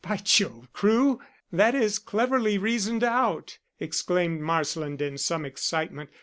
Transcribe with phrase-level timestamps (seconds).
[0.03, 1.19] "By Jove, Crewe,
[1.51, 6.09] that is cleverly reasoned out!" exclaimed Marsland, in some excitement.